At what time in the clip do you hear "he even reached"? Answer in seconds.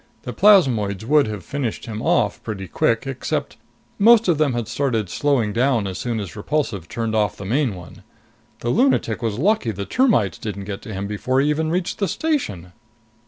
11.39-11.99